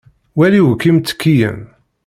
wali 0.37 0.59
akk 0.71 0.81
imttekkiyen. 0.89 1.57